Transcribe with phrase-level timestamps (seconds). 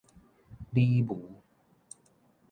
[0.73, 1.23] 女巫